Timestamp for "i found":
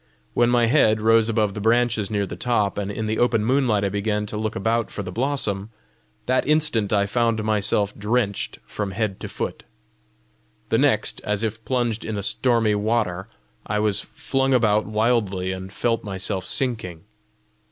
6.91-7.43